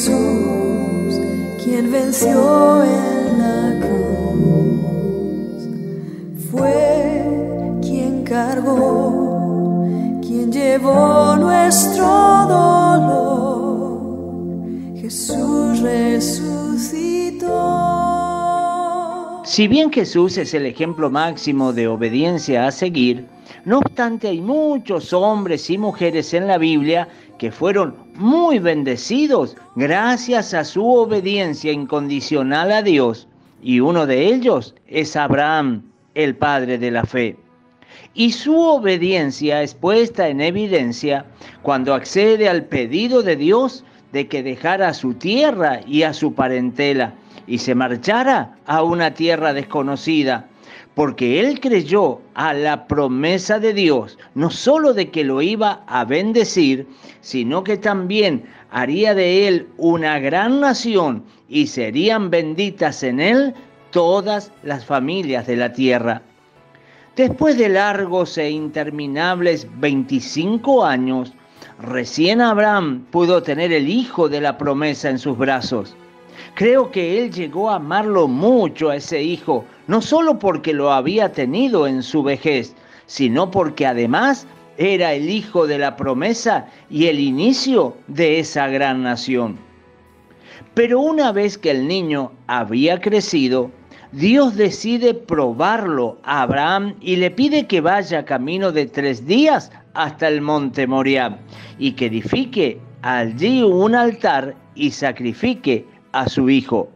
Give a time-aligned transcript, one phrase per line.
[0.00, 1.20] Jesús,
[1.62, 5.68] quien venció en la cruz,
[6.50, 7.22] fue
[7.82, 9.84] quien cargó,
[10.22, 12.06] quien llevó nuestro
[12.48, 14.00] dolor.
[14.96, 17.50] Jesús resucitó.
[19.44, 23.26] Si bien Jesús es el ejemplo máximo de obediencia a seguir,
[23.66, 27.06] no obstante hay muchos hombres y mujeres en la Biblia
[27.40, 33.28] que fueron muy bendecidos gracias a su obediencia incondicional a Dios,
[33.62, 35.82] y uno de ellos es Abraham,
[36.14, 37.38] el padre de la fe.
[38.12, 41.24] Y su obediencia es puesta en evidencia
[41.62, 47.14] cuando accede al pedido de Dios de que dejara su tierra y a su parentela
[47.46, 50.46] y se marchara a una tierra desconocida
[50.94, 56.04] porque él creyó a la promesa de Dios, no solo de que lo iba a
[56.04, 56.86] bendecir,
[57.20, 63.54] sino que también haría de él una gran nación y serían benditas en él
[63.90, 66.22] todas las familias de la tierra.
[67.16, 71.32] Después de largos e interminables 25 años,
[71.80, 75.96] recién Abraham pudo tener el hijo de la promesa en sus brazos.
[76.54, 81.32] Creo que él llegó a amarlo mucho a ese hijo, no solo porque lo había
[81.32, 84.46] tenido en su vejez, sino porque además
[84.78, 89.58] era el hijo de la promesa y el inicio de esa gran nación.
[90.74, 93.72] Pero una vez que el niño había crecido,
[94.12, 100.28] Dios decide probarlo a Abraham y le pide que vaya camino de tres días hasta
[100.28, 101.36] el monte Moriah
[101.80, 106.88] y que edifique allí un altar y sacrifique a su hijo.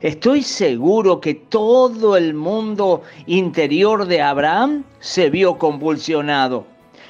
[0.00, 6.66] Estoy seguro que todo el mundo interior de Abraham se vio convulsionado.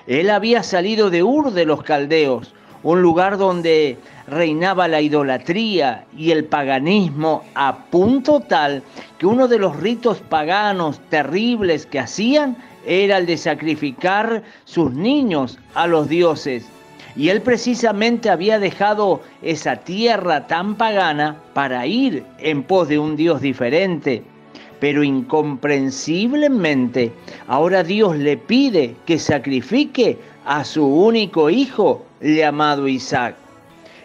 [0.06, 6.30] Él había salido de Ur de los Caldeos, un lugar donde reinaba la idolatría y
[6.30, 8.82] el paganismo a punto tal
[9.18, 12.56] que uno de los ritos paganos terribles que hacían
[12.86, 16.66] era el de sacrificar sus niños a los dioses.
[17.16, 23.14] Y él precisamente había dejado esa tierra tan pagana para ir en pos de un
[23.16, 24.24] Dios diferente.
[24.80, 27.12] Pero incomprensiblemente
[27.46, 33.36] ahora Dios le pide que sacrifique a su único hijo llamado Isaac.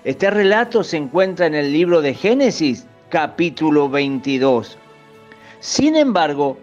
[0.04, 4.78] Este relato se encuentra en el libro de Génesis capítulo 22.
[5.60, 6.58] Sin embargo,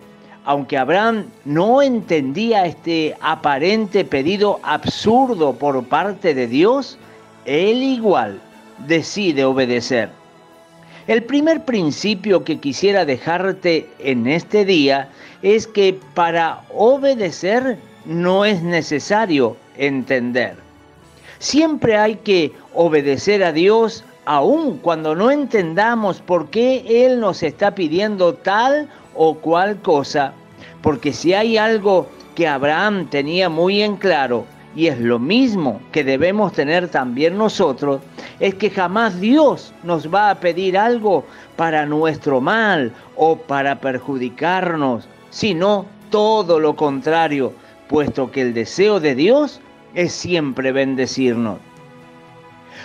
[0.46, 6.96] aunque Abraham no entendía este aparente pedido absurdo por parte de Dios,
[7.44, 8.40] él igual
[8.86, 10.08] decide obedecer.
[11.08, 15.08] El primer principio que quisiera dejarte en este día
[15.42, 20.54] es que para obedecer no es necesario entender.
[21.40, 27.74] Siempre hay que obedecer a Dios aun cuando no entendamos por qué Él nos está
[27.74, 30.32] pidiendo tal o cual cosa,
[30.82, 34.44] porque si hay algo que Abraham tenía muy en claro,
[34.76, 38.02] y es lo mismo que debemos tener también nosotros,
[38.40, 41.24] es que jamás Dios nos va a pedir algo
[41.56, 47.54] para nuestro mal o para perjudicarnos, sino todo lo contrario,
[47.88, 49.60] puesto que el deseo de Dios
[49.94, 51.58] es siempre bendecirnos.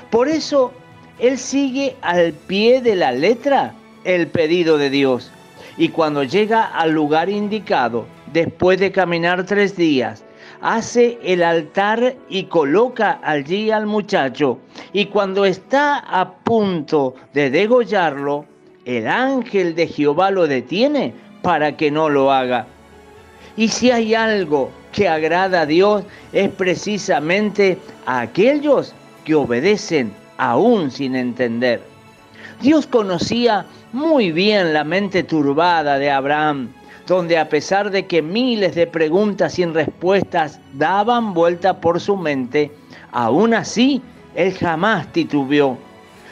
[0.09, 0.71] Por eso,
[1.19, 3.73] Él sigue al pie de la letra
[4.05, 5.29] el pedido de Dios
[5.77, 10.23] y cuando llega al lugar indicado, después de caminar tres días,
[10.61, 14.59] hace el altar y coloca allí al muchacho.
[14.93, 18.45] Y cuando está a punto de degollarlo,
[18.85, 22.67] el ángel de Jehová lo detiene para que no lo haga.
[23.57, 28.93] Y si hay algo que agrada a Dios, es precisamente a aquellos
[29.25, 31.90] que obedecen aún sin entender.
[32.61, 36.69] Dios conocía muy bien la mente turbada de Abraham,
[37.07, 42.71] donde a pesar de que miles de preguntas sin respuestas daban vuelta por su mente,
[43.11, 43.99] aún así
[44.35, 45.75] él jamás titubeó,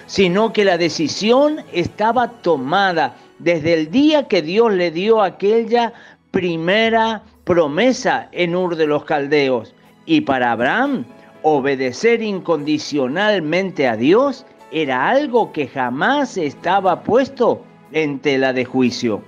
[0.05, 5.93] sino que la decisión estaba tomada desde el día que Dios le dio aquella
[6.29, 9.73] primera promesa en Ur de los Caldeos.
[10.05, 11.05] Y para Abraham,
[11.41, 19.21] obedecer incondicionalmente a Dios era algo que jamás estaba puesto en tela de juicio.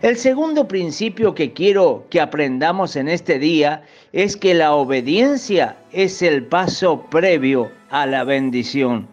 [0.00, 3.82] El segundo principio que quiero que aprendamos en este día
[4.12, 9.06] es que la obediencia es el paso previo a la bendición.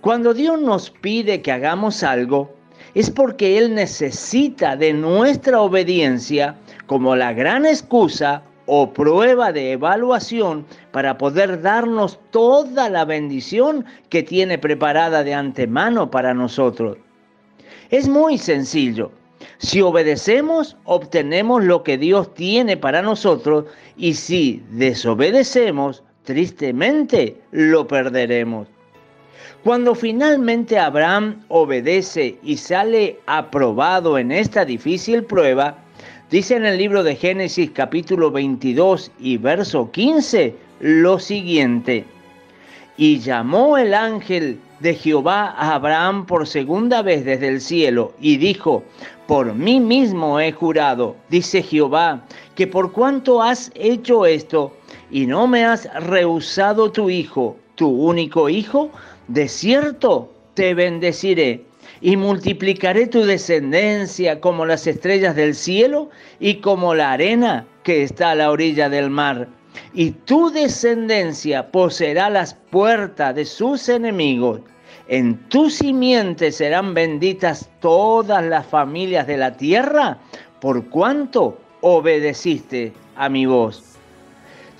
[0.00, 2.54] Cuando Dios nos pide que hagamos algo,
[2.94, 10.66] es porque Él necesita de nuestra obediencia como la gran excusa o prueba de evaluación
[10.90, 16.98] para poder darnos toda la bendición que tiene preparada de antemano para nosotros.
[17.90, 19.10] Es muy sencillo.
[19.58, 23.66] Si obedecemos, obtenemos lo que Dios tiene para nosotros
[23.96, 28.68] y si desobedecemos, tristemente lo perderemos.
[29.62, 35.78] Cuando finalmente Abraham obedece y sale aprobado en esta difícil prueba,
[36.30, 42.04] dice en el libro de Génesis capítulo 22 y verso 15 lo siguiente.
[42.96, 48.36] Y llamó el ángel de Jehová a Abraham por segunda vez desde el cielo y
[48.38, 48.82] dijo,
[49.26, 52.24] por mí mismo he jurado, dice Jehová,
[52.54, 54.72] que por cuanto has hecho esto
[55.10, 58.90] y no me has rehusado tu hijo, tu único hijo,
[59.28, 61.64] de cierto te bendeciré
[62.00, 66.10] y multiplicaré tu descendencia como las estrellas del cielo
[66.40, 69.48] y como la arena que está a la orilla del mar.
[69.94, 74.60] Y tu descendencia poseerá las puertas de sus enemigos.
[75.08, 80.18] En tu simiente serán benditas todas las familias de la tierra,
[80.60, 83.95] por cuanto obedeciste a mi voz.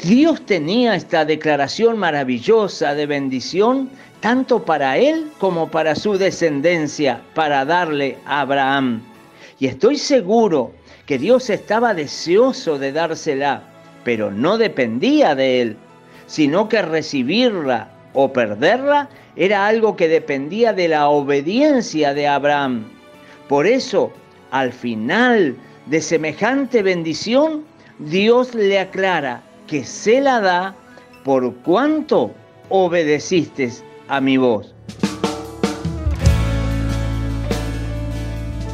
[0.02, 3.88] Dios tenía esta declaración maravillosa de bendición
[4.20, 9.02] tanto para él como para su descendencia, para darle a Abraham.
[9.58, 10.72] Y estoy seguro
[11.06, 13.62] que Dios estaba deseoso de dársela,
[14.04, 15.76] pero no dependía de él,
[16.26, 22.84] sino que recibirla o perderla era algo que dependía de la obediencia de Abraham.
[23.48, 24.12] Por eso,
[24.50, 25.56] al final
[25.86, 27.64] de semejante bendición,
[27.98, 30.74] Dios le aclara que se la da
[31.24, 32.32] por cuanto
[32.68, 33.70] obedeciste
[34.08, 34.74] a mi voz.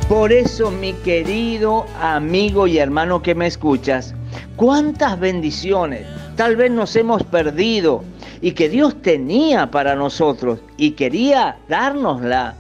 [0.09, 4.15] Por eso, mi querido amigo y hermano que me escuchas,
[4.57, 6.07] cuántas bendiciones
[6.37, 8.05] tal vez nos hemos perdido
[8.43, 12.57] y que Dios tenía para nosotros y quería dárnosla,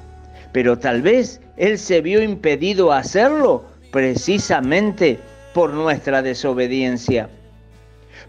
[0.52, 5.19] pero tal vez Él se vio impedido hacerlo precisamente
[5.52, 7.28] por nuestra desobediencia.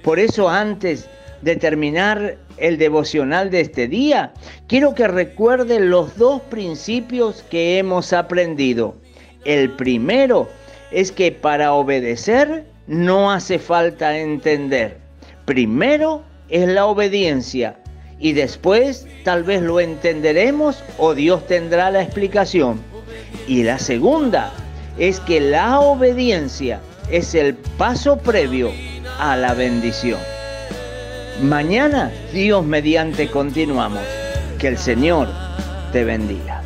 [0.04, 1.08] Por eso antes
[1.42, 4.34] de terminar el devocional de este día,
[4.68, 8.96] quiero que recuerden los dos principios que hemos aprendido.
[9.46, 10.50] El primero
[10.92, 14.98] es que para obedecer no hace falta entender.
[15.46, 17.78] Primero es la obediencia
[18.20, 22.80] y después tal vez lo entenderemos o Dios tendrá la explicación.
[23.48, 24.52] Y la segunda
[24.98, 28.72] es que la obediencia es el paso previo
[29.20, 30.20] a la bendición.
[31.42, 34.02] Mañana, Dios mediante, continuamos.
[34.60, 35.28] Que el Señor
[35.92, 36.63] te bendiga.